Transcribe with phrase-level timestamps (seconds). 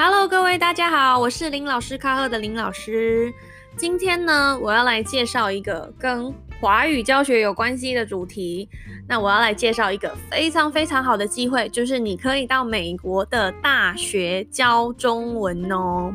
[0.00, 3.34] Hello，各位大家好，我是林老师卡赫的林老师。
[3.76, 8.68] 今天呢，我要来介绍一个跟华语教学有关系的主题。
[9.08, 16.14] 那我要来介绍一个非常非常好的机会，就是你可以到美国的大学教中文哦。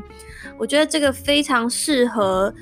[0.57, 2.53] 我觉得这个非常适合。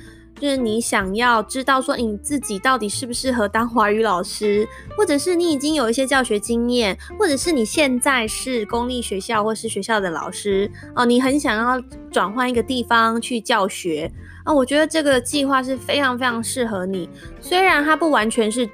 [0.42, 4.66] 就是你想要知道说你自己到底适不适合当华语老师，
[4.96, 14.10] 或者是你已经有一些教学经验，或者是你现在是公立学校或是学校的老师哦，你很想要转换一个地方去教学
[14.42, 17.08] 啊，我觉得这个计划是非常非常适合你。
[17.40, 18.68] 虽然它不完全是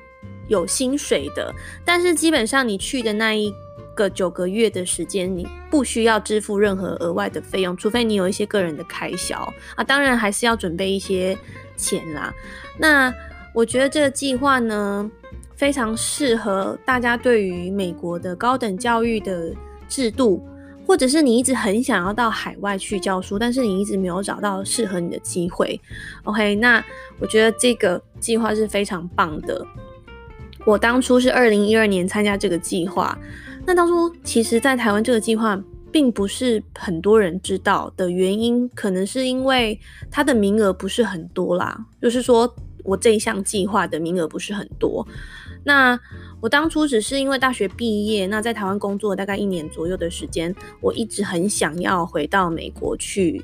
[0.47, 1.55] 有薪水的，
[1.85, 3.53] 但是基本上你去的那一
[3.99, 9.37] 个九个月的时间，你不需要支付任何额外的费用，除非你有一些个人的开销
[9.75, 11.37] 啊，当然还是要准备一些
[11.77, 12.33] 钱啦。
[12.79, 13.13] 那
[13.53, 15.11] 我觉得这个计划呢，
[15.57, 19.53] 非常适合大家对于美国的高等教育的
[19.89, 20.41] 制度，
[20.87, 25.81] 或者是你一直很想要到海外去教书，但是你一直没有找到适合你的机会。
[26.23, 26.81] OK，那
[27.19, 29.67] 我觉得这个计划是非常棒的。
[30.65, 33.19] 我当初是二零一二年参加这个计划。
[33.69, 39.79] 那当初其实，在台湾这个计划并不是很多人知道的原因，可能是因为
[40.11, 41.79] 它的名额不是很多啦。
[42.01, 42.51] 就是说
[42.83, 45.07] 我这一项计划的名额不是很多。
[45.65, 46.01] 那
[46.41, 53.43] 我当初只是因为大学毕业，那在台湾工作大概一年左右的时间，我一直很想要回到美国去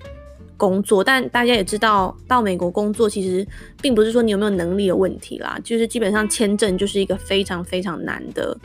[0.56, 1.04] 工作。
[1.04, 3.46] 但大家也知道，到美国工作其实
[3.82, 8.56] 并不是说你有没有能力的问题啦，就是基本上签证就是一个非常非常难的。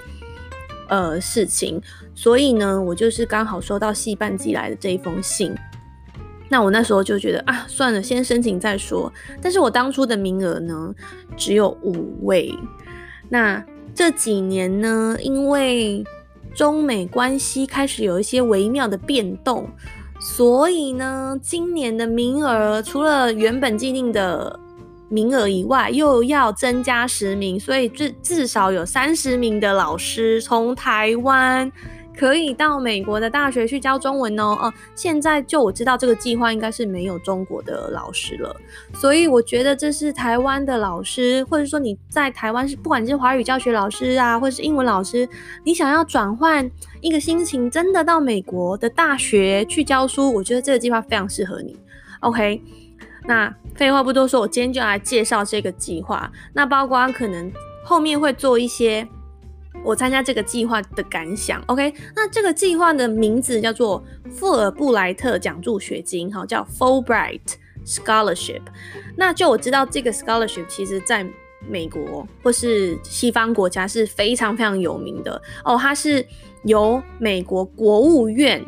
[0.89, 1.81] 呃，事情，
[2.13, 5.55] 所以呢，我就是刚好收到戏办寄来的这一封信，
[6.49, 9.11] 那我那时候就觉得啊，算了，先申请再说。
[9.41, 10.93] 但是我当初的名额呢，
[11.37, 12.53] 只有五位。
[13.29, 16.03] 那这几年呢，因为
[16.53, 19.69] 中美关系开始有一些微妙的变动，
[20.19, 24.59] 所以呢，今年的名额除了原本既定的。
[25.09, 31.71] 名额以外，又要增加十名，所以至至少有三十名的老师从台湾
[32.15, 34.57] 可以到美国的大学去教中文哦。
[34.61, 38.55] 哦，现在就我知道这个计划应该是没有中国的老师了，
[38.93, 45.27] 所以我觉得这是台湾的老师，或者说你在台湾是不管是华语教学老师啊，或者是英文老师，
[45.63, 46.69] 你想要转换
[47.01, 51.75] 一个心情，真的到美国的大学去教书，我觉得这个计划非常适合你。
[52.19, 52.61] OK。
[53.29, 56.31] 那废话不多说，我今天就来介绍这个计划。
[56.51, 57.51] 那包括可能
[57.85, 59.07] 后面会做一些
[59.83, 61.61] 我参加这个计划的感想。
[61.67, 67.41] OK，那这个计划的名字叫做富尔布莱特奖助学金，哈，叫 Fulbright
[67.85, 68.63] Scholarship。
[69.15, 71.23] 那就我知道这个 scholarship 其实在
[71.67, 76.25] 美国或是西方国家是非常非常有名的哦，它是
[76.63, 78.65] 由美国国务院。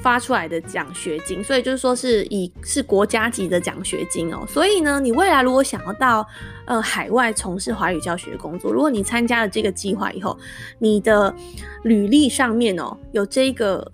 [0.00, 4.44] 发出来的奖学金，所以就是说是以是国家级的奖学金哦。
[4.46, 6.26] 所以呢，你未来如果想要到
[6.66, 10.38] 呃海外从事华语教学工作，如果你参加了这个计划以后，
[10.78, 11.34] 你的
[11.82, 13.90] 履历上面哦有这个。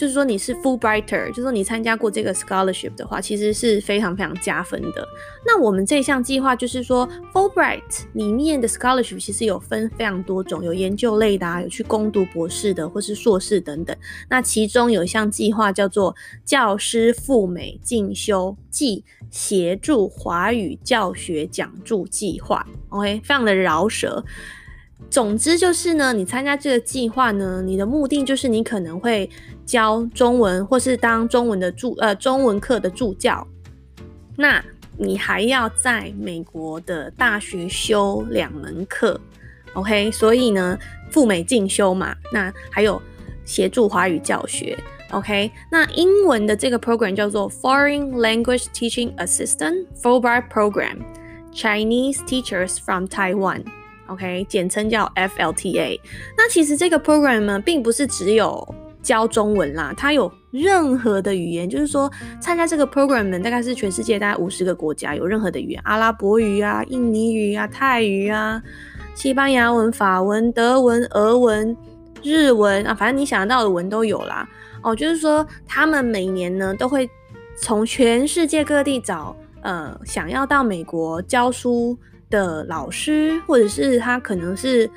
[0.00, 5.06] 就是说你是 Fulbrighter，就是说你参加过这个 scholarship 的话，其实是非常非常加分的。
[5.44, 7.82] 那我们这项计划就是说 Fulbright
[8.14, 13.94] 里面的 scholarship 其实有分非常多种，有研究类的啊，有去攻读博士的，或是硕士等等。
[14.30, 16.16] 那其中有一项计划叫做
[16.46, 22.66] 教师赴美进修暨协助华语教学讲助计划。
[22.88, 24.24] OK，非常的饶舌。
[25.08, 29.28] 总之就是呢，你参加这个计划呢，你的目的就是你可能会
[29.70, 33.46] 教中文，或是当中文的助呃中文课的助教。
[34.36, 34.62] 那
[34.98, 39.20] 你还要在美国的大学修两门课
[39.74, 40.10] ，OK？
[40.10, 40.76] 所以呢，
[41.10, 43.00] 赴美进修嘛，那还有
[43.44, 44.76] 协助华语教学
[45.12, 45.50] ，OK？
[45.70, 53.62] 那英文的这个 program 叫做 Foreign Language Teaching Assistant Fulbright Program，Chinese Teachers from Taiwan。
[54.08, 56.00] OK，简称叫 FLTA。
[56.36, 62.10] 那其实这个 program 呢，并不是只有教中文啦，他有任何的语言，就是说
[62.40, 68.62] 参加这个 program 呢，大概是全世界大概五十个国家，有任何的语言，阿拉伯语啊、印尼语啊、泰语啊、
[69.14, 71.76] 西班牙文、法文、德文、俄文、
[72.22, 74.48] 日文啊，反正你想得到的文都有啦。
[74.82, 77.08] 哦，就是说他们每年呢，都会
[77.60, 81.96] 从全世界各地找呃想要到美国教书
[82.28, 84.90] 的老师，或者是他可能是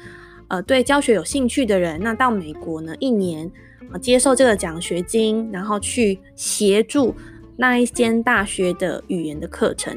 [0.47, 3.51] 呃对教学有兴趣的人，那到美国呢，一年
[3.99, 7.15] 接受这个奖学金，然后去协助
[7.57, 9.95] 那一间大学的语言的课程。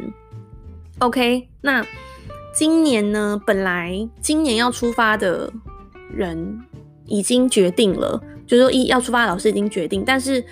[0.99, 1.85] OK，那
[2.55, 5.53] 今年呢，本来今年要出发的
[6.11, 6.59] 人
[7.07, 10.43] 已经决定了，就是说一要出发的老师已经决定，但是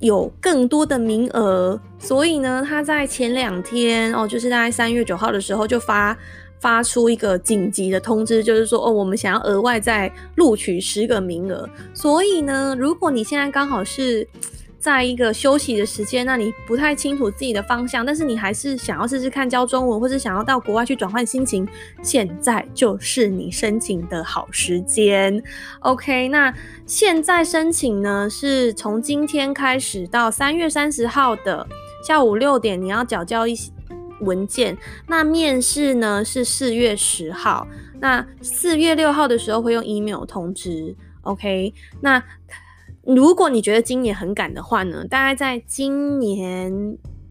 [0.00, 6.16] 有更多的名额，所以呢，他在前两天哦，就是大概三月九号的时候就发
[6.60, 11.68] 发出一个紧急的通知，就是说哦，我们想要额外再录取十个名额。
[11.94, 14.26] 所以呢，如果你现在刚好是
[14.80, 21.68] 在一个休息的时间，那你不太清楚自己的方向，但是你还是想要试试看教中文，或是想要到国外去转换心情，
[22.02, 25.42] 现在就是你申请的好时间。
[25.80, 26.54] OK，那
[26.86, 31.66] 现在申请呢，是从今天开始到三月三十号的
[32.02, 33.70] 下午六点，你要缴交一些
[34.20, 34.76] 文件。
[35.06, 37.66] 那面试呢是四月十号，
[38.00, 40.94] 那四月六号的时候会用 email 通知。
[41.22, 42.22] OK，那。
[43.02, 46.70] 如果你觉得今年很赶的话呢，大概在今年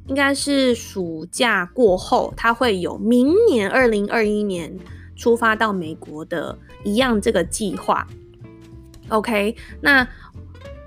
[0.07, 4.75] 应该是暑假过后，它会有明年二零二一年
[5.15, 8.05] 出发到美国的一样这个计划。
[9.09, 10.05] OK，那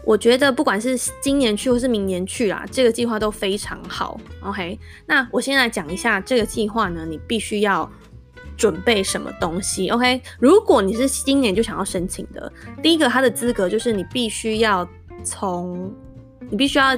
[0.05, 4.21] 我觉得不管是今年去或是明年去啦，这个计划都非常好。
[4.41, 7.91] OK，那我先来讲一下这个计划呢，你必须要。
[8.55, 14.87] 准备什么东西？OK，如果你是今年就想要申请的，第一个，它的资格就是你必须要
[15.25, 15.93] 从，
[16.49, 16.97] 你必须要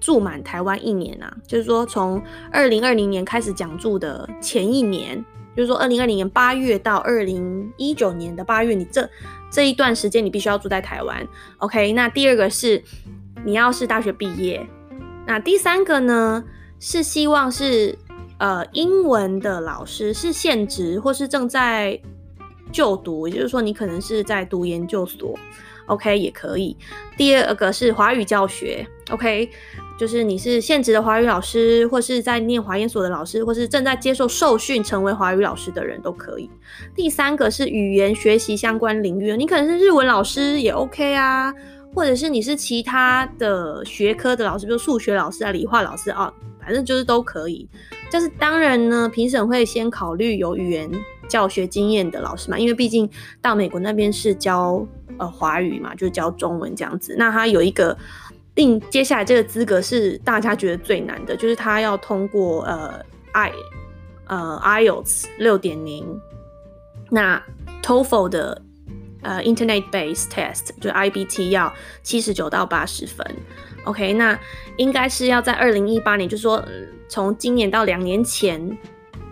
[0.00, 5.24] 住满台湾一年啊，就是说从二零二零年开始讲住的前一年，
[5.56, 9.08] 就是说二零二零年八月到二零一九年的八月，你这
[9.50, 11.26] 这一段时间你必须要住在台湾。
[11.58, 12.82] OK，那第二个是
[13.44, 14.66] 你要是大学毕业，
[15.26, 16.44] 那第三个呢
[16.78, 17.98] 是希望是。
[18.40, 22.00] 呃，英文的老师是现职或是正在
[22.70, 25.36] 就读，也就是说你可能是在读研究所
[25.86, 26.76] ，OK 也可以。
[27.16, 29.50] 第二个是华语教学，OK，
[29.98, 36.48] 就是你是现职的华语老师，或是在念华研所的老师，或是正在接受受训成为华语老师的人都可以。
[36.94, 41.52] 第三个是语言学习相关领域，你可能是日文老师也 OK 啊，
[41.92, 46.32] 或者是你是其他的学科的老师，比如数学老师啊、理化老师啊。
[46.60, 47.66] 反正就是都可以，
[48.12, 50.90] 就是当然呢，评审会先考虑有语言
[51.26, 53.08] 教学经验的老师嘛，因为毕竟
[53.40, 54.86] 到美国那边是教
[55.16, 57.16] 呃华语嘛，就是教中文这样子。
[57.18, 57.96] 那他有一个，
[58.58, 63.00] 并接下来这个资格是大家觉得最难的，就是他要通过呃
[63.30, 63.52] I
[64.26, 66.20] 呃 IELTS 六点零，
[67.08, 67.40] 那
[67.84, 68.60] TOEFL 的
[69.22, 71.72] 呃 Internet Based Test 就 IBT 要
[72.02, 73.24] 七十九到八十分。
[73.84, 74.36] OK，那
[74.76, 76.60] 应该是要在二零一八年，就是说
[77.08, 78.76] 从今年到两年前，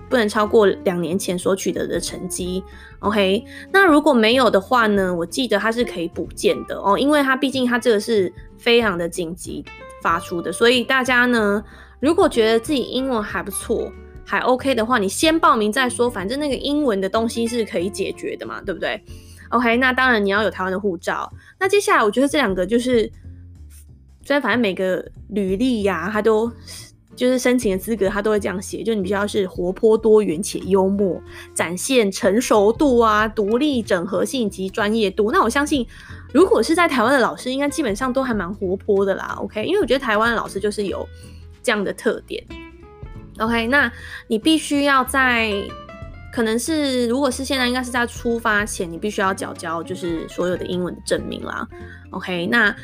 [0.09, 2.63] 不能超过两年前所取得的成绩。
[3.01, 9.65] OK，那如果没有的话呢，我记得它是可以补件的哦，因为它毕竟它这个是非常的紧急
[10.03, 11.63] 发出的，所以大家呢，
[12.01, 13.93] 如果觉得自己英文还不错，
[14.25, 19.03] 还 OK 的话，你先报名再说，反正那个英文的东西是可以解决的嘛，对不对
[19.51, 21.33] ？OK，那当然你要有台湾的护照。
[21.59, 23.11] 那接下来我觉得这两个就是。
[24.25, 26.51] 虽然反正每个履历呀、啊，他都
[27.17, 31.21] 就是申请的资格，他都会这样写，就你必须要是活泼多元且幽默，
[31.55, 35.33] 展现成熟度啊、独立整合性及专业度。
[35.33, 35.87] 那我相信，
[36.33, 39.35] 如果是在台湾的老师，应该基本上都还蛮活泼的啦。
[39.39, 41.05] OK，因为我觉得台湾的老师就是有
[41.63, 42.45] 这样的特点。
[43.39, 43.91] OK，那
[44.29, 45.53] 你必须要在，
[46.33, 51.67] 可能是如果是现在，应该是在出发前，你必须要缴交就是所有的英文证明啦。
[52.11, 52.75] OK，那。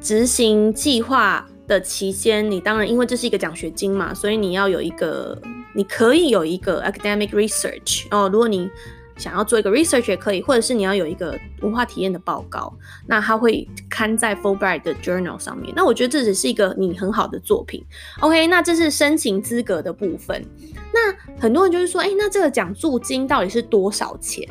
[0.00, 5.40] 执行计划的期间，你当然因为这是一个奖学金嘛，所以你要有一个，
[5.74, 8.28] 你可以有一个 academic research 哦。
[8.32, 8.70] 如果你
[9.16, 12.72] 想要做一个 research 也可以，或者是你要有一个文化体验的报告，
[13.06, 15.72] 那它会刊在 Fulbright 的 journal 上面。
[15.76, 17.84] 那我觉得这只是一个你很好的作品。
[18.20, 20.44] OK，那这是申请资格的部分。
[20.92, 24.46] 那很多人就是说，哎、那这个奖助金到底是多少钱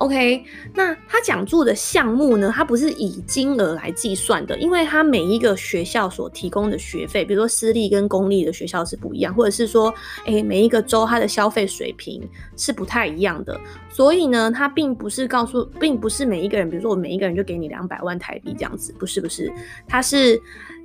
[0.00, 0.42] ？OK，
[0.74, 2.50] 那他讲座的项目呢？
[2.56, 9.92] 他不是以金额来计算的，因为他每一个学校所提供的学费，比如说私立跟公立的学校是不一样，或者是说，
[10.24, 12.26] 诶，每一个州它的消费水平
[12.56, 19.52] 是不太一样的，所以呢，他并不是告诉，并不是每一个人，比如说我每一个人就给你两百万台币这样子，不是不是，
[19.86, 20.40] 他是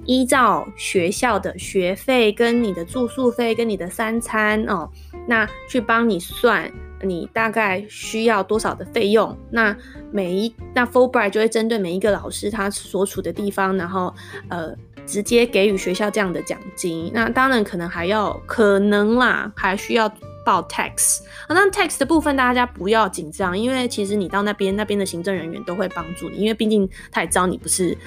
[0.05, 4.89] 依照学校的学费跟你的住宿费跟你的三餐哦，
[5.27, 6.71] 那去帮你算。
[7.01, 9.37] 你大概需要多少的费用？
[9.51, 9.75] 那
[10.11, 14.11] 每一那 Fulbright 就会针对每一个老师他所处的地方，然后
[14.49, 14.73] 呃
[15.05, 17.11] 直接给予学校这样的奖金。
[17.13, 20.11] 那当然可能还要可能啦，还需要
[20.45, 21.19] 报 tax。
[21.49, 27.97] 那 tax 的部分大家不要紧张，因为其实你到那边那边的行政人员都会帮助你，因为毕竟他也知道你不是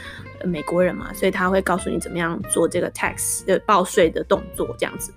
[0.44, 5.12] 美国人嘛，所以他会告诉你怎么样做这个 tax 的报税的动作，这样子。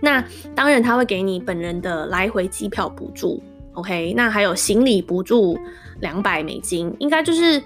[0.00, 3.42] 那当然，他会给你本人的来回机票补助
[3.74, 4.14] ，OK？
[4.16, 5.58] 那还有行李补助
[6.00, 7.62] 两百美金，应该就是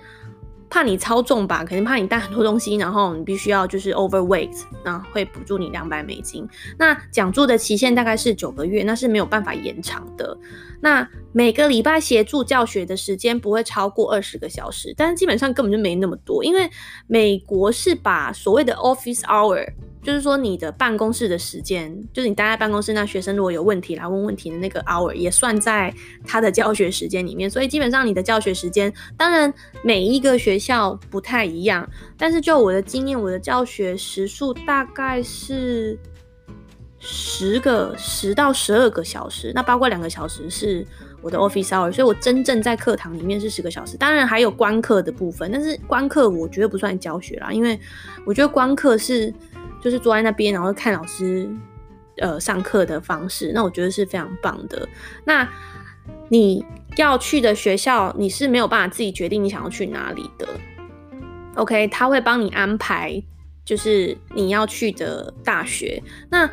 [0.75, 6.45] 怕你超重吧，肯定怕你带很多东西，然后你必须要就是 overweight，那会补助你两百美金。
[6.77, 10.37] 那讲座的期限大概是九个月，那是没有办法延长的。
[10.81, 16.69] 那每个礼拜协助教学的时间不会超过二十个小时，但是基本上根本就没那么多，因为
[17.07, 19.65] 美国是把所谓的 office hour。
[20.05, 25.93] 就是说，你的办公室的时间，就是你待在办公室，那学生如果有问题来问问题的那个 hour 也算在
[26.27, 27.49] 他的教学时间里面。
[27.49, 35.99] 所以基本上你的教学时间，当然每一个学校不太一样，但是就我的经验，我的教学时数大概是
[36.99, 40.87] 十个十到十二个小时，那包括两个小时是
[41.23, 43.97] 我的 office hour，所以我真正在课堂里面是十个小时。
[43.97, 47.81] 当然还有观课的部分，但是观课我觉得不算教学啦，因为
[48.27, 49.33] 我觉得观课是。
[49.85, 51.47] 就是坐在那边，然后看老师，
[52.17, 54.89] 呃，上课的方式，那我觉得是非常棒的。
[55.27, 55.47] 那
[56.31, 56.65] 你
[56.97, 60.49] 要去的学校，你是没有办法自己决定你想要去哪里的。
[61.57, 63.23] OK，他会帮你安排，
[63.63, 66.03] 就是你要去的大学。
[66.31, 66.51] 那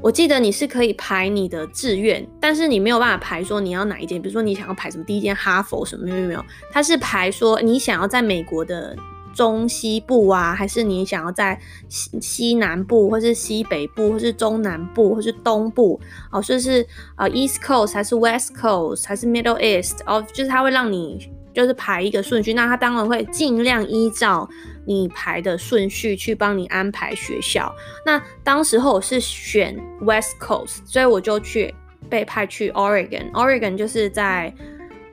[0.00, 8.96] 我记得你是可以排你的志愿，但是你没有办法排说你要哪一间，比如说你想要排什么第一间哈佛什么，没有没有，他是排说你想要在美国的。
[9.32, 11.58] 中西部啊，还是你想要在
[11.88, 16.86] 西西南部，或是西北部，或是中南部，或是东部哦，所以是
[17.16, 24.48] 呃 East Coast 还是 West Coast 还是 Middle East 哦，就是他会让你就是排一个顺序，那他当然会尽量依照
[24.86, 27.74] 你排的顺序去帮你安排学校。
[28.06, 31.74] 那当时候我是选 West Coast，所以我就去
[32.08, 34.54] 被派去 Oregon，Oregon 就是在。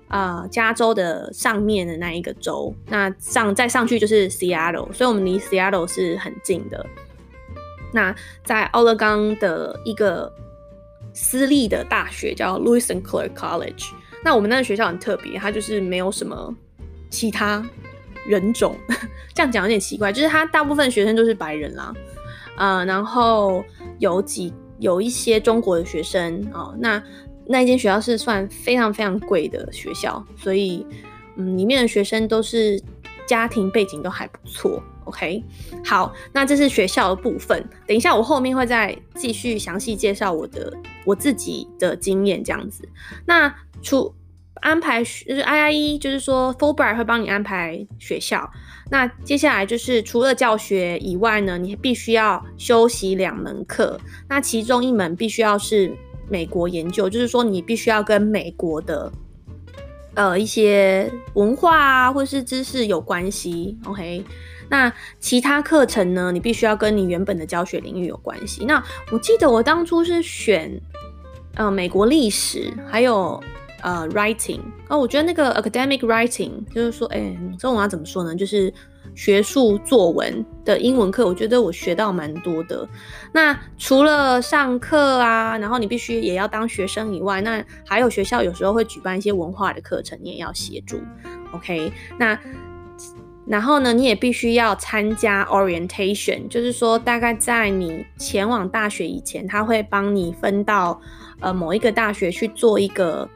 [0.10, 6.84] 呃，加州的上面的那一个州，那上再上去就是 Seattle，所以我们离 Seattle 是很近的。
[7.94, 8.14] 那
[8.44, 10.32] 在奥勒冈的一个
[11.14, 13.92] 私立的大学叫 Lewis and Clark College，
[14.24, 16.56] 那我们那个学校很特别，它就是没有什么
[17.12, 17.64] 其他
[18.26, 18.76] 人种，
[19.36, 21.94] 这样讲有点奇怪，就是它大部分学生都是白人啦，
[22.58, 23.64] 呃，然后
[24.00, 27.00] 有几有一些中国的学生哦，那。
[27.52, 30.86] 那一间学校是算非常非常贵的学校，所以
[31.36, 32.80] 嗯，里面的学生都是
[33.26, 34.82] 家庭背景都还不错。
[35.06, 35.44] OK，
[35.84, 37.68] 好，那这是学校的部分。
[37.88, 40.72] 等一下，我后面会再继续详细介绍我的
[41.04, 42.88] 我自己的经验，这样子。
[43.26, 43.52] 那
[43.82, 44.14] 除
[44.62, 48.48] 安排就是 IIE，就是说 Fulbright 会帮你安排学校。
[48.92, 54.00] 那接下来就是除了教学以外呢，你必须要修习两门课。
[54.28, 55.98] 那其中一门必须要是。
[56.30, 59.12] 美国研究就是说，你必须要跟美国的
[60.14, 63.78] 呃一些文化啊，或是知识有关系。
[63.86, 64.24] OK，
[64.70, 68.66] 那其他课程呢，你必须要跟你原本的教学领域有关系。
[68.66, 70.80] 那我记得我当初是选
[71.56, 73.42] 呃美国历史，还有
[73.82, 74.62] 呃 writing。
[74.88, 78.36] 哦，我觉得那个 academic writing 就是说，哎、欸，中文要怎么说呢？
[78.36, 78.74] 就是。
[79.16, 82.88] 学术作文的英文课，我觉得我学到蛮多的。
[83.34, 91.02] 那除了上课啊，然后你必须也要当学生以外，那还有学校有时候会举办一些文化的课程，你也要协助。
[91.52, 92.40] OK，那
[93.46, 101.02] 然后呢，你也必须要参加 orientation，就是说大概在你前往大学以前，他会帮你分到
[101.42, 103.28] 呃某一个大学去做一个。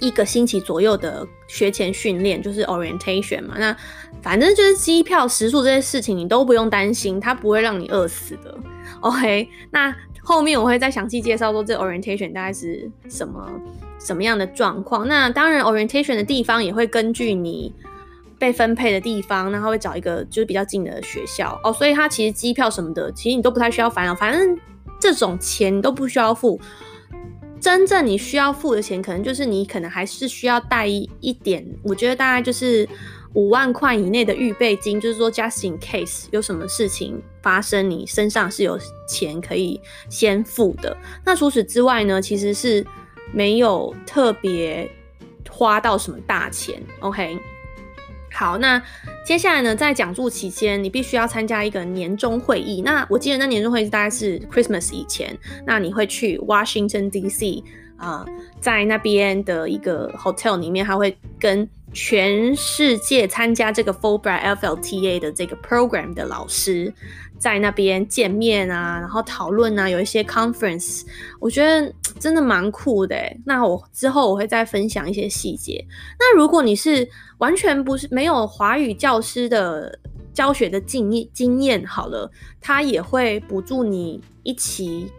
[0.00, 3.76] 一个星期左右的学前训练就是 orientation 嘛，那
[4.22, 8.56] 反正就是机票、食宿这些事情你都不用担心，它不会让你饿死的。
[9.00, 13.50] OK，那后面我会再详细介绍说这 orientation 大概是什么
[13.98, 15.06] 什么样的状况。
[15.06, 17.72] 那当然 orientation 的地方也会根据你
[18.38, 24.58] 被分配的地方，那他会找一个就是比较近的学校哦，所以他其实机票什么的，其实你都不太需要烦恼，反正
[25.00, 26.60] 这种钱都不需要付。
[27.66, 32.88] 真正你需要付的钱，可能就是你可能还是需要带一点，我觉得大概就是
[33.32, 40.96] 五万块以内的预备金，就是说 just in case 有什么事情发生，你身上是有钱可以先付的。
[41.24, 42.86] 那除此之外呢，其实是
[43.32, 44.88] 没有特别
[45.50, 46.80] 花到什么大钱。
[47.00, 47.36] OK。
[48.36, 48.80] 好，那
[49.24, 52.82] 接下来呢，在讲座期间，你必须要参加一个年终会议。
[52.82, 55.34] 那我记得那年终会议大概是 Christmas 以前，
[55.66, 57.64] 那你会去 Washington D.C.
[57.96, 58.26] 啊、
[58.60, 66.92] 在那边的一个 hotel 里面，他会跟全世界参加这个 Fulbright FLTA 的这个 program 的老师
[67.38, 71.02] 在那边见面啊，然后讨论啊，有一些 conference，
[71.40, 73.16] 我觉得真的蛮酷的。
[73.44, 75.84] 那我之后我会再分享一些细节。
[76.18, 79.98] 那如果你是完全不是没有华语教师的
[80.32, 85.10] 教学的经验经验，好了，他也会补助你一起。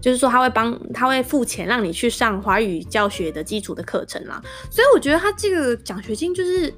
[0.00, 6.72] 就是说他会帮，他会付钱让你去上华语教学的基础的课程啦，所以我觉得他这个奖学金就是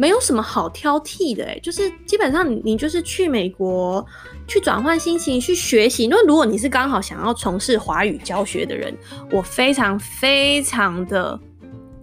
[0.00, 4.02] 没有什么好挑剔的，就是基本上你你就是去美国
[4.48, 6.08] 去转换心情去学习。
[6.08, 8.96] 那如果你是刚好想要从事华语教学的人，
[9.30, 11.38] 我非常非常的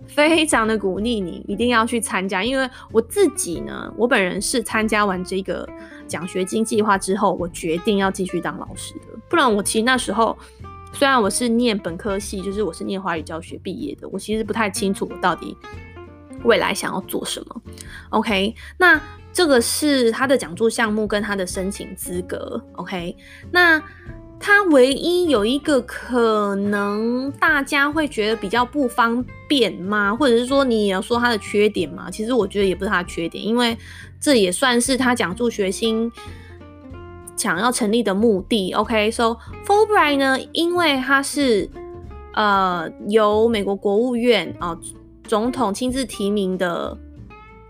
[0.05, 5.67] 非常的鼓励你一定要去参加，因为我自己呢，我本人是参加完这个
[6.07, 9.07] 奖学金计划之后，我决定要继续当老师的。
[9.27, 10.37] 不然我其实那时候。
[10.93, 15.55] 虽然我是念本科系，就是我是念华语教学毕业的，我其实不太清楚我到底
[16.43, 17.61] 未来想要做什么。
[18.09, 18.99] OK，那
[19.33, 22.61] 这个是他的讲座项目跟他的申请资格。
[22.73, 23.15] OK，
[23.51, 23.81] 那
[24.39, 30.15] 他唯一有一个可能大家会觉得比较不方便吗？
[30.15, 32.09] 或者是说你也要说他的缺点吗？
[32.11, 33.77] 其实我觉得也不是他的缺点，因为
[34.19, 36.11] 这也算是他讲助学金。
[37.35, 41.69] 想要成立的目的，OK，so Fulbright 呢，因为它是
[42.33, 44.75] 呃由美国国务院啊、
[45.27, 46.97] 总统亲自提名的，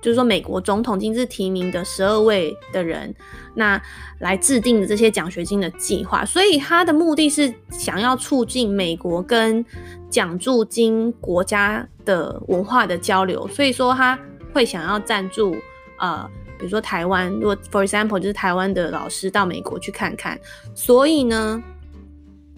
[0.02, 3.14] 就是说美国总统亲自提名的十二位的人，
[3.56, 3.82] 那
[4.20, 9.66] 来制定的这些奖学金的计划，所以他的目的是想要促进美国跟
[10.10, 14.18] 奖助金国家的文化的交流，所以说他
[14.54, 15.56] 会想要赞助
[16.00, 16.30] 呃。
[16.60, 20.36] 比如说台湾，如果 for example 就是台湾的老师到美国去看看，
[20.74, 21.62] 所以呢，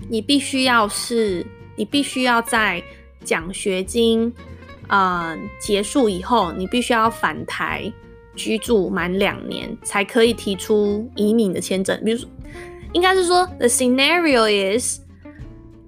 [0.07, 2.81] 你必须要是，你必须要在
[3.25, 4.33] 奖学金
[4.89, 7.91] 呃结束以后，你必须要返台
[8.35, 11.99] 居住满两年，才可以提出移民的签证。
[12.03, 12.29] 比如说，
[12.93, 14.99] 应该是说 the scenario is，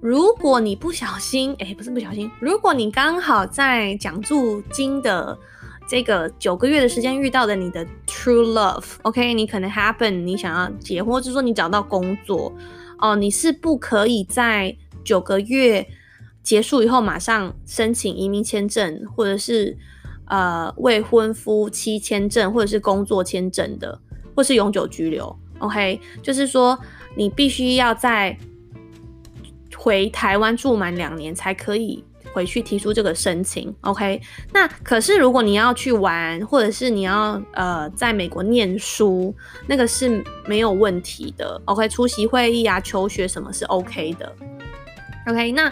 [0.00, 5.38] 如果你不小心，哎、不是不小心，如果你刚好在奖助金的。
[5.88, 12.50] 这个九个月的时间遇到的你的 true love，OK，你可能 happen，你想要结婚，或者说你找到工作，
[12.98, 15.86] 哦，你是不可以在九个月
[16.42, 19.76] 结束以后马上申请移民签证，或者是
[20.26, 23.98] 呃未婚夫妻签证，或者是工作签证的，
[24.34, 26.78] 或是永久居留，OK，就是说
[27.16, 28.36] 你必须要在
[29.76, 32.04] 回台湾住满两年才可以。
[32.34, 34.18] 回去提出这个申请，OK？
[34.54, 41.86] 那可是如果你要去玩，或者是你要呃在美国念书，那个是没有问题的，OK？
[41.90, 44.34] 出席会议啊、求学什么是 OK 的
[45.26, 45.52] ，OK？
[45.52, 45.70] 那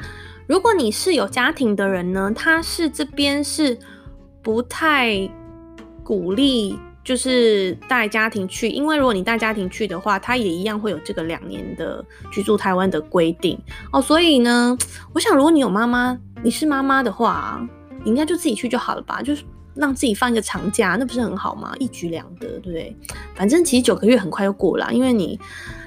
[0.50, 3.78] 如果你是有家庭的人呢，他是这边是
[4.42, 5.30] 不太
[6.02, 6.76] 鼓励。
[7.02, 13.58] 就是带家庭去，因为如果你带家庭去的话，他也一样会有这个两年的居住台湾的规定
[13.90, 14.02] 哦。
[14.02, 14.76] 所以呢，
[15.14, 17.66] 我想如果你有妈妈，你是妈妈的话，
[18.04, 19.42] 你应该就自己去就好了吧，就是
[19.74, 21.74] 让自己放一个长假，那不是很好吗？
[21.80, 22.94] 一举两得，对不对？
[23.34, 25.40] 反正其实九个月很快就过了，因为你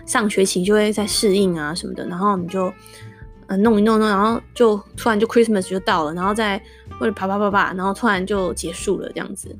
[0.08, 2.74] 上学期就会在适应啊什么的，然后你就
[3.48, 6.62] 呃弄一弄弄，然后就突然就 Christmas 就到了，然后再
[7.00, 9.56] 或者啪啪啪啪，然后突然就结束了这样子。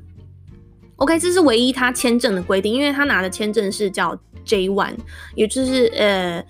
[0.96, 4.94] OK，这是唯一他签证的规定，因为他拿的签证是叫 J one，
[5.34, 6.44] 也就是呃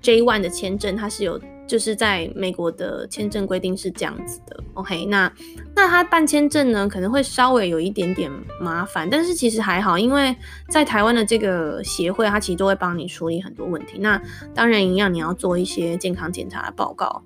[0.00, 1.40] J one 的签证，它是有
[1.70, 4.60] 就是在美国的签证规定是这样子的。
[4.74, 5.32] OK，那
[5.74, 8.30] 那他办签证呢，可能会稍微有一点点
[8.60, 10.34] 麻烦，但是其实还好，因为
[10.68, 13.98] 在台湾的这个协会，他其实都会帮你处理很多问题。
[13.98, 14.20] 那
[14.52, 17.22] 当然一样，你要做一些健康检查的报告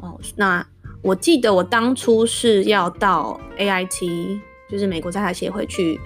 [0.00, 0.18] 哦。
[0.34, 0.66] 那
[1.02, 4.40] 我记得我当初是要到 AIT。
[4.66, 6.00] 就是美国在台协会去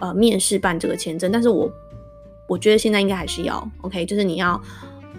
[0.00, 1.70] 呃面试办这个签证，但是我
[2.48, 4.60] 我觉得现在应该还是要 OK，就是你要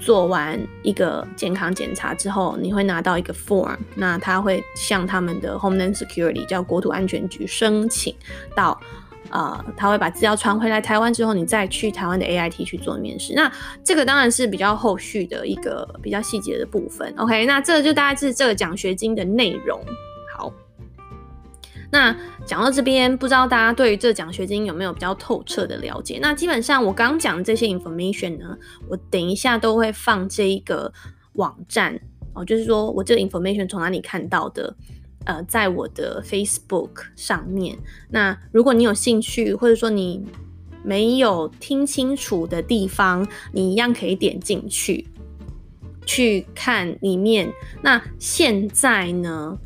[0.01, 8.15] 做完一个健康检查之后，你会拿到一个 form，那他会向他们的 Homeland Security 叫国土安全局申请
[8.55, 8.77] 到
[9.29, 13.33] 呃，他会把资料传回来台湾之后，你再去台湾的 AIT 去做面试。
[13.35, 13.49] 那
[13.83, 19.79] 这个当然是比较后续的一个比较细节的部分 OK，那这就大概是这个奖学金的内容。
[21.91, 26.19] 那讲到这边，不知道大家对于这奖学金有没有比较透彻的了解？
[26.21, 30.91] 那基本上我刚讲的这些 information 呢，我等一下都会放这一个
[31.33, 31.99] 网站
[32.33, 34.73] 哦，就是说我这个 information 从哪里看到的，
[35.25, 37.77] 呃，在我的 Facebook 上面。
[38.09, 40.25] 那如果你有兴趣，或者说你
[40.83, 45.05] 没有听清楚的地方，你一样可以点进去
[46.05, 47.51] 去看里面。
[47.81, 49.57] 那现在呢？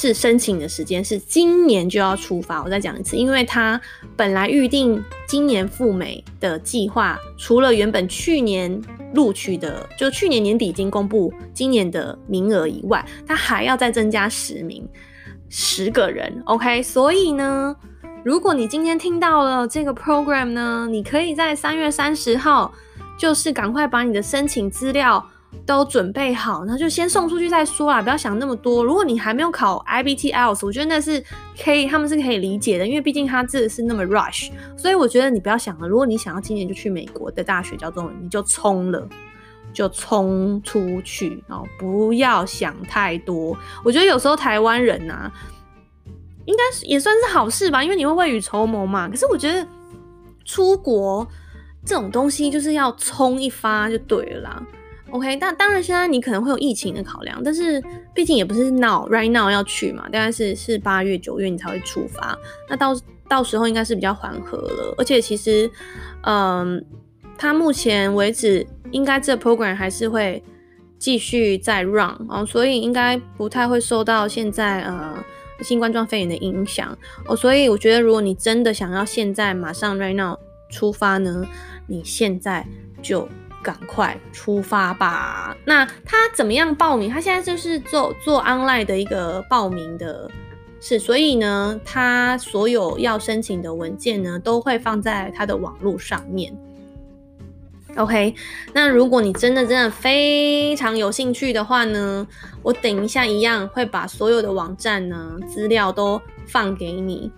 [0.00, 3.80] 是申请的时间是今年就要出发，我再讲一次，因为他
[4.16, 8.80] 本来预定今年赴美的计划，除了原本去年
[9.14, 14.88] 录取的，就去年年底已经公布今年的名额以外，他还要再增加十名，
[15.48, 16.80] 十个人，OK？
[16.80, 17.74] 所以呢，
[18.24, 22.72] 如果你今天听到了这个 program 呢，你可以在三月三十号，
[23.18, 25.28] 就是赶快把你的申请资料
[25.66, 28.82] 都准备好，那就先送出去再说啦，不要想那么多。
[28.82, 31.22] 如果你还没有考 IBT-IELTS，我觉得那是
[31.62, 35.86] 可以，他们是可以理解的，因为毕竟他这是那么 rush，所以我觉得你不要想了。
[35.86, 39.06] 如果你想要今年就去美国的大学教中文，你就冲了，
[39.72, 43.56] 就冲出去，然后不要想太多。
[43.84, 45.32] 我觉得有时候台湾人呐、啊，
[46.46, 49.06] 应该也算是好事吧，因为你会未雨绸缪嘛。
[49.08, 49.66] 可是我觉得
[50.46, 51.28] 出国
[51.84, 54.62] 这种东西就是要冲一发就对了啦。
[55.10, 57.82] OK，但当然现在你可能会有疫情的考量，但是
[58.14, 62.94] 毕竟也不是 now right now 要去嘛，大概是是八月九月你才会出发，那到
[63.26, 65.70] 到时候应该是比较缓和了，而且其实，
[66.24, 66.84] 嗯，
[67.38, 70.42] 它目前为止应该这 program 还是会
[70.98, 75.24] 继续在 run 哦，所以应该不太会受到现在呃
[75.62, 80.38] 新冠状肺炎的影响哦，所以我觉得如果你真的想要现在马上 right now
[80.70, 81.46] 出发呢，
[81.86, 82.66] 你现在
[83.00, 83.26] 就。
[83.62, 85.56] 赶快出发吧！
[85.64, 87.10] 那他怎么样报名？
[87.10, 90.30] 他现在就是做做 online 的一个报名的
[90.80, 96.56] 是，所以呢，他所有要申请的文件呢，都会放在他的网络上面。
[97.96, 98.32] OK，
[98.72, 102.24] 那如果你真的真的非常有兴趣的话呢，
[102.62, 107.32] 我等一下一样会把所有的网站呢资料都放给你。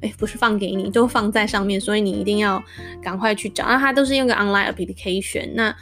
[0.00, 2.62] 哎，不是放给你，都放在上面，所以你一定要
[3.02, 3.64] 赶快去找。
[3.66, 5.50] 那它都是用个 online application。
[5.54, 5.74] 那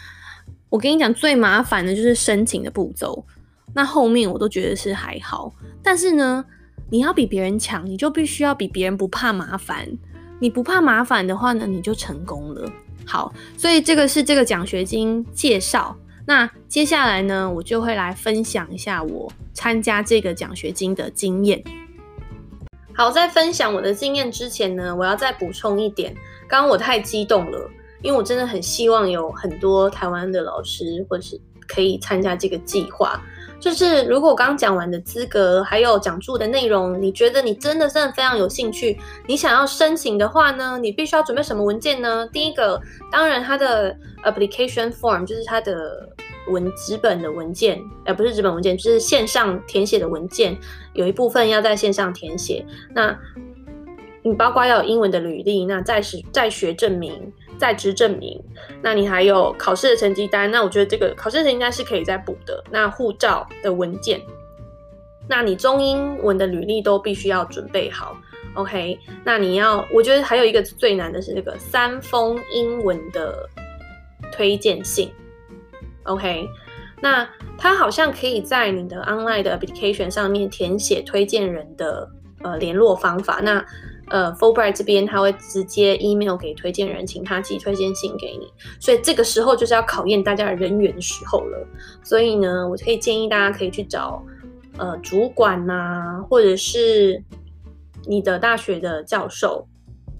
[0.68, 3.24] 我跟你讲，最麻烦的就是申请的步骤。
[3.74, 6.44] 那后面我都觉得是还好，但是呢，
[6.88, 9.86] 你要比别人强，你就必须要比别人不怕麻烦。
[10.38, 12.70] 你不怕麻烦的话呢，你就成功了。
[13.04, 15.96] 好，所以这个是这个奖学金介绍。
[16.26, 21.62] 那接下来呢，我就会来分享一下我参加这个奖学金的经验。
[22.96, 26.14] 好，在分享我的经验之前呢，我要再补充一点。
[26.48, 33.22] 刚刚我太激动了，因为我真的很希望有很多台湾的老师或是可以参加这个计划。
[33.60, 42.26] 就是如果我刚刚讲完的资格还有讲座的内容，你觉得你真的真的非常有兴趣，你想要申请的话呢，你必须要准备什么文件呢？
[42.32, 42.80] 第一个，
[43.12, 46.08] 当然它的 application form 就是它的。
[46.48, 50.56] 文纸本的文件，呃，不是纸本文件，就是线上填写的文件，
[50.96, 52.64] 有一部分要在线上填写。
[52.94, 53.16] 那
[54.22, 58.42] 你包括要有英文的履历，那在职在学证明、在职证明，
[58.82, 60.50] 那你还有考试的成绩单。
[60.50, 62.64] 那我觉得这个考试成绩单是可以再补的。
[62.70, 64.20] 那护照的文件，
[65.28, 68.16] 那你中英文的履历都必须要准备好。
[68.54, 73.48] OK，那你要，我觉得还有一个最难的是这个三封英文的
[74.32, 75.10] 推荐信。
[76.04, 76.48] OK，
[77.00, 77.28] 那
[77.58, 82.10] 他好像可以在你的 online 的 application 上面填写推荐人的
[82.42, 83.40] 呃联络方法。
[83.42, 83.64] 那
[84.08, 88.46] 呃 Fulbright 这边他会直接 email 给推荐人，请他寄推荐信给你。
[88.80, 91.66] 所以这个时候就是要考验大家的人缘时候了。
[92.02, 94.24] 所以呢，我可以建议大家可以去找
[94.78, 97.22] 呃主管呐、或者是
[98.06, 99.66] 你的大学的教授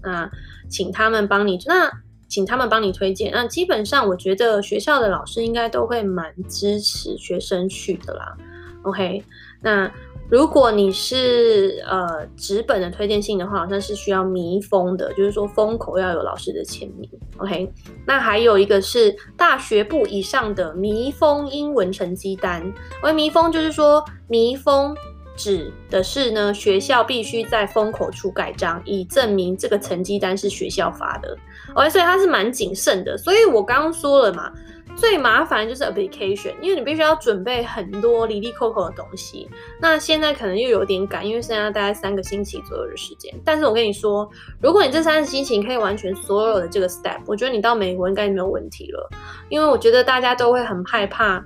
[0.01, 0.29] 啊，
[0.69, 1.91] 请他们帮你那。
[2.27, 3.31] 请他们帮你推荐。
[3.31, 8.35] 那基本上，我觉得学校的老师应该都会蛮支持学生去的啦。
[8.83, 9.23] OK，
[9.61, 9.91] 那
[10.29, 17.09] 如果你是呃纸本的推荐信的话，好像是需要密封的，就是说封口要有老师的签名。
[17.37, 17.71] OK，
[18.05, 22.73] 那还有一个是大学部以上的密封英文成绩单。
[23.01, 24.95] 而密封就是说密封。
[25.39, 31.37] 指的是呢，学校必须在封口处盖章，以证明这个成绩单是学校发的。
[31.75, 33.17] OK，所以他是蛮谨慎的。
[33.17, 34.51] 所以我刚刚说了嘛，
[34.95, 39.47] 最麻烦就是 application，因为你必须要准备很多哩哩扣扣的东西。
[39.79, 43.33] 那现在可能又有点赶，因为剩下大概三个星期左右的时间。
[43.45, 44.27] 但是我跟你说，
[44.61, 49.09] 如果你这三个星期可以完全所有的这个 step，我觉得你到美国应该没有问题了。
[49.49, 51.43] 因为我觉得大家都会很害怕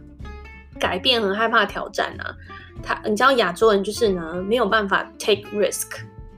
[0.80, 2.34] 改变，很害怕挑战啊。
[2.84, 5.88] 他，你知道亚洲人就是呢，没有办法 take risk，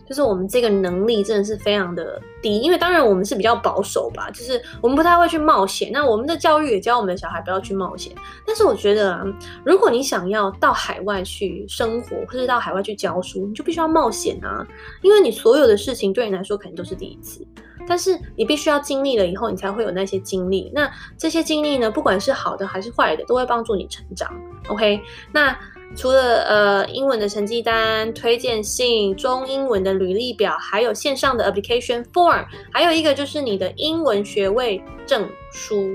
[0.06, 2.60] 就是我们这个能力真的是非常的低。
[2.60, 5.90] 因为当然我们是比较保守吧，就是我们不太会去冒险。
[5.92, 8.14] 那我们的教育也教我们的小孩不要去冒险。
[8.46, 9.26] 但是我觉得，
[9.66, 14.66] 如果你想要到海外去生活，或者到海外去教书，你就必须要冒险啊。
[15.02, 17.46] 因为你所有的事情对你来说肯定都是第一次，
[17.88, 20.72] 但是你必须要经历了以后，你才会有那些经历。
[20.74, 24.34] 那这些经历呢，不管是好的还是坏的，都会帮助你成长。
[24.68, 25.58] OK，那。
[25.96, 35.90] 除了呃英文的成绩单、推荐信、中英文的履历表，还有线上的 application form，还有一个就是你的英文学位证书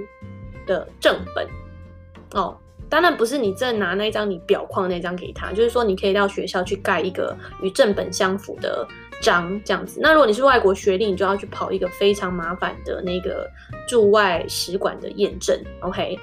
[0.67, 1.47] 的正本
[2.35, 2.57] 哦。
[2.91, 8.87] 当然不是你正拿那一张你表框那张给他，就是说你可以到学校去盖一个与正本相符的
[9.21, 10.01] 章，这样子。
[10.01, 13.47] 那如果你是外国学历，你就要去跑一个非常麻烦的那个
[13.87, 15.61] 驻外使馆的验证。
[15.81, 16.19] OK。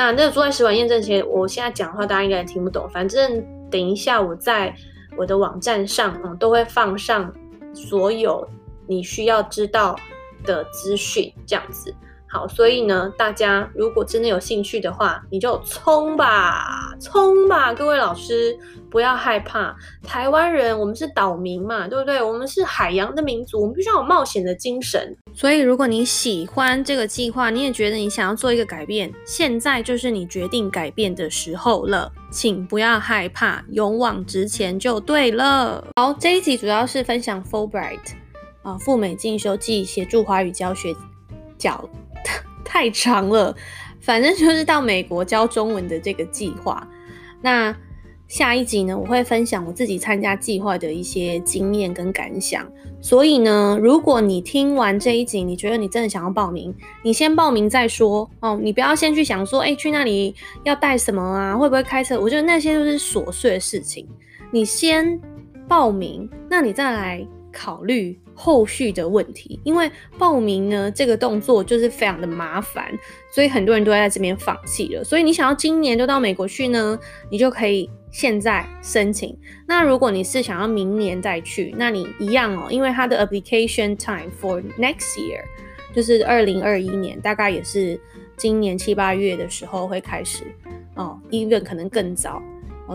[0.00, 2.88] 那那个阻碍食管验证，前我现在讲话，大家应该也听不懂。
[2.88, 4.74] 反正等一下我在
[5.14, 7.30] 我的网站上，嗯，都会放上
[7.74, 8.48] 所有
[8.86, 9.94] 你需要知道
[10.42, 11.94] 的资讯，这样子。
[12.32, 18.56] 好，所以呢，大家如果真的有兴趣的话，你就冲吧，冲吧，各位老师，
[18.88, 19.76] 不要害怕。
[20.04, 22.22] 台湾人，我们是岛民嘛，对不对？
[22.22, 25.16] 我们是海洋的民族，我们必须要有冒险的精神。
[25.34, 35.84] 所以，如果你喜欢这个计划，你也觉得你想要做一个改变，现在就是你决定改变的时候了，请不要害怕，勇往直前就对了。
[35.96, 37.98] 好，这一集主要是分享 Fulbright
[38.62, 40.94] 啊，赴美进修暨协助华语教学
[41.58, 41.90] 角。
[42.70, 43.52] 太长了，
[44.00, 46.86] 反正就是到美国教中文的这个计划。
[47.42, 47.76] 那
[48.28, 52.64] 下一集呢，我会分享我自己参加计划的一些经验跟感想。
[53.00, 58.56] 所以呢，如果你听完这一集，你觉得你真的想要报名，你先报名再说哦。
[58.62, 61.56] 你不要先去想说，哎，去那里要带什么啊？
[61.56, 62.20] 会不会开车？
[62.20, 64.06] 我觉得那些都是琐碎的事情。
[64.52, 65.18] 你先
[65.66, 68.18] 报名，那你再来考虑。
[68.42, 72.90] 后续的问题，因为报名呢，这个动作就是非常的麻烦，
[73.30, 75.04] 所以很多人都在这边放弃了。
[75.04, 76.98] 所以你想要今年就到美国去呢，
[77.30, 79.36] 你就可以现在申请。
[79.66, 85.42] 那如果你是想要明年再去，那你一样哦，因为它的 application time for next year
[85.94, 88.00] 就是二零二一年，大概也是
[88.38, 90.44] 今年七八月的时候会开始
[90.94, 92.42] 哦，even 可能更早。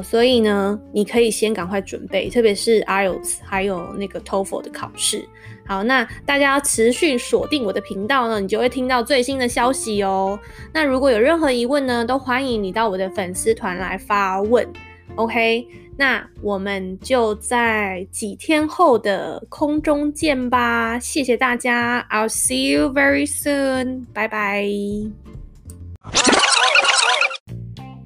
[0.02, 5.28] 所以呢，你可以先赶快准备，特别是 IELTS 还有那个 TOEFL 的考试。
[5.68, 10.40] 好，那大家要持续锁定我的频道呢，你就会听到最新的消息哦。
[10.72, 14.68] 那如果有任何疑问呢，都欢迎你到我的粉丝团来发问。
[15.16, 15.66] OK，
[15.98, 21.00] 那我们就在几天后的空中见吧。
[21.00, 24.70] 谢谢大家，I'll see you very soon，拜拜。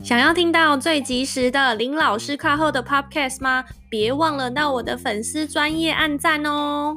[0.01, 3.65] 想要听到最及时的林老师课后的 Podcast 吗？
[3.89, 6.95] 别忘了到我的粉丝专业按赞哦。